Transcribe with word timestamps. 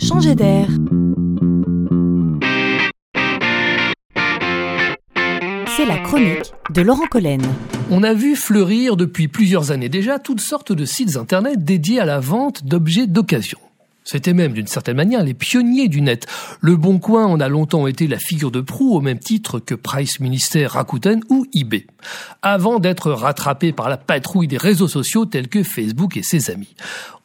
changer 0.00 0.34
d'air. 0.34 0.66
C'est 5.76 5.86
la 5.86 5.98
chronique 5.98 6.52
de 6.70 6.82
Laurent 6.82 7.06
Collen. 7.06 7.42
On 7.90 8.02
a 8.02 8.14
vu 8.14 8.36
fleurir 8.36 8.96
depuis 8.96 9.28
plusieurs 9.28 9.70
années 9.70 9.88
déjà 9.88 10.18
toutes 10.18 10.40
sortes 10.40 10.72
de 10.72 10.84
sites 10.84 11.16
internet 11.16 11.64
dédiés 11.64 12.00
à 12.00 12.04
la 12.04 12.20
vente 12.20 12.64
d'objets 12.64 13.06
d'occasion. 13.06 13.58
C'était 14.04 14.32
même 14.32 14.52
d'une 14.52 14.66
certaine 14.66 14.96
manière 14.96 15.22
les 15.22 15.34
pionniers 15.34 15.88
du 15.88 16.00
net. 16.00 16.26
Le 16.60 16.76
Bon 16.76 16.98
Coin 16.98 17.26
en 17.26 17.40
a 17.40 17.48
longtemps 17.48 17.86
été 17.86 18.06
la 18.06 18.18
figure 18.18 18.50
de 18.50 18.60
proue 18.60 18.94
au 18.94 19.00
même 19.00 19.18
titre 19.18 19.60
que 19.60 19.74
Price 19.74 20.20
Minister, 20.20 20.66
Rakuten 20.66 21.20
ou 21.28 21.46
eBay. 21.54 21.86
Avant 22.42 22.78
d'être 22.78 23.12
rattrapé 23.12 23.72
par 23.72 23.88
la 23.88 23.96
patrouille 23.96 24.48
des 24.48 24.56
réseaux 24.56 24.88
sociaux 24.88 25.26
tels 25.26 25.48
que 25.48 25.62
Facebook 25.62 26.16
et 26.16 26.22
ses 26.22 26.50
amis. 26.50 26.74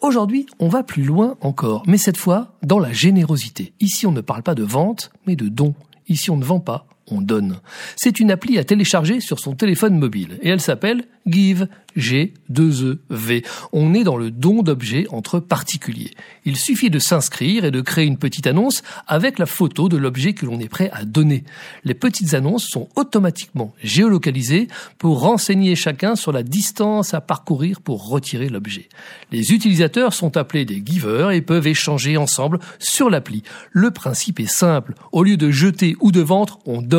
Aujourd'hui, 0.01 0.45
on 0.59 0.67
va 0.67 0.83
plus 0.83 1.03
loin 1.03 1.37
encore, 1.41 1.83
mais 1.87 1.97
cette 1.97 2.17
fois 2.17 2.53
dans 2.61 2.79
la 2.79 2.91
générosité. 2.91 3.73
Ici, 3.79 4.05
on 4.05 4.11
ne 4.11 4.21
parle 4.21 4.43
pas 4.43 4.55
de 4.55 4.63
vente, 4.63 5.11
mais 5.25 5.35
de 5.35 5.47
don. 5.47 5.73
Ici, 6.07 6.29
on 6.29 6.37
ne 6.37 6.45
vend 6.45 6.59
pas, 6.59 6.87
on 7.09 7.21
donne. 7.21 7.59
C'est 7.95 8.19
une 8.19 8.31
appli 8.31 8.57
à 8.57 8.63
télécharger 8.63 9.19
sur 9.19 9.39
son 9.39 9.53
téléphone 9.53 9.97
mobile 9.97 10.39
et 10.41 10.49
elle 10.49 10.61
s'appelle 10.61 11.05
Give, 11.27 11.67
G2EV. 11.97 13.45
On 13.71 13.93
est 13.93 14.03
dans 14.03 14.17
le 14.17 14.29
don 14.29 14.61
d'objets 14.61 15.07
entre 15.09 15.39
particuliers. 15.39 16.11
Il 16.45 16.55
suffit 16.57 16.89
de 16.89 16.99
s'inscrire 16.99 17.65
et 17.65 17.71
de 17.71 17.81
créer 17.81 18.05
une 18.05 18.17
petite 18.17 18.47
annonce 18.47 18.83
avec 19.07 19.39
la 19.39 19.45
photo 19.45 19.89
de 19.89 19.97
l'objet 19.97 20.33
que 20.33 20.45
l'on 20.45 20.59
est 20.59 20.69
prêt 20.69 20.89
à 20.93 21.05
donner. 21.05 21.43
Les 21.83 21.93
petites 21.93 22.33
annonces 22.33 22.65
sont 22.65 22.89
automatiquement 22.95 23.73
géolocalisées 23.81 24.67
pour 24.97 25.21
renseigner 25.21 25.75
chacun 25.75 26.15
sur 26.15 26.31
la 26.31 26.43
distance 26.43 27.13
à 27.13 27.21
parcourir 27.21 27.81
pour 27.81 28.07
retirer 28.09 28.49
l'objet. 28.49 28.89
Les 29.31 29.51
utilisateurs 29.51 30.13
sont 30.13 30.37
appelés 30.37 30.65
des 30.65 30.83
givers 30.85 31.31
et 31.31 31.41
peuvent 31.41 31.67
échanger 31.67 32.17
ensemble 32.17 32.59
sur 32.77 33.09
l'appli. 33.09 33.43
Le 33.71 33.91
principe 33.91 34.39
est 34.39 34.45
simple. 34.45 34.93
Au 35.11 35.23
lieu 35.23 35.37
de 35.37 35.49
jeter 35.49 35.95
ou 36.01 36.11
de 36.11 36.21
vendre, 36.21 36.59
on 36.65 36.81
donne. 36.81 36.94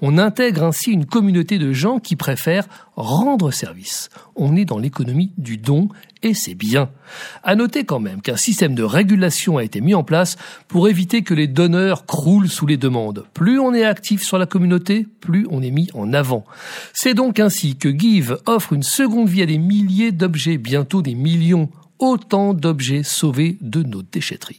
On 0.00 0.18
intègre 0.18 0.64
ainsi 0.64 0.90
une 0.90 1.06
communauté 1.06 1.58
de 1.58 1.72
gens 1.72 1.98
qui 1.98 2.16
préfèrent 2.16 2.68
rendre 2.96 3.50
service. 3.50 4.10
On 4.36 4.56
est 4.56 4.64
dans 4.64 4.78
l'économie 4.78 5.32
du 5.38 5.56
don 5.56 5.88
et 6.22 6.34
c'est 6.34 6.54
bien. 6.54 6.90
À 7.42 7.54
noter 7.54 7.84
quand 7.84 8.00
même 8.00 8.20
qu'un 8.20 8.36
système 8.36 8.74
de 8.74 8.82
régulation 8.82 9.56
a 9.56 9.64
été 9.64 9.80
mis 9.80 9.94
en 9.94 10.04
place 10.04 10.36
pour 10.66 10.88
éviter 10.88 11.22
que 11.22 11.34
les 11.34 11.46
donneurs 11.46 12.06
croulent 12.06 12.48
sous 12.48 12.66
les 12.66 12.76
demandes. 12.76 13.24
Plus 13.34 13.58
on 13.58 13.74
est 13.74 13.84
actif 13.84 14.22
sur 14.22 14.38
la 14.38 14.46
communauté, 14.46 15.06
plus 15.20 15.46
on 15.50 15.62
est 15.62 15.70
mis 15.70 15.88
en 15.94 16.12
avant. 16.12 16.44
C'est 16.92 17.14
donc 17.14 17.38
ainsi 17.40 17.76
que 17.76 17.96
Give 17.96 18.38
offre 18.46 18.72
une 18.72 18.82
seconde 18.82 19.28
vie 19.28 19.42
à 19.42 19.46
des 19.46 19.58
milliers 19.58 20.12
d'objets, 20.12 20.58
bientôt 20.58 21.02
des 21.02 21.14
millions, 21.14 21.70
autant 21.98 22.54
d'objets 22.54 23.02
sauvés 23.02 23.58
de 23.60 23.82
nos 23.82 24.02
déchetteries. 24.02 24.58